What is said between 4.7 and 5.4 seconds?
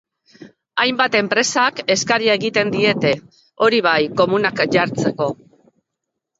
jartzeko.